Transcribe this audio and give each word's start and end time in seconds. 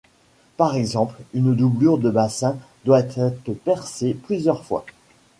Par 0.57 0.75
exemple, 0.77 1.15
une 1.35 1.53
doublure 1.53 1.99
de 1.99 2.09
bassin 2.09 2.57
doit 2.85 3.01
être 3.17 3.53
percée 3.53 4.15
plusieurs 4.15 4.65
fois. 4.65 4.83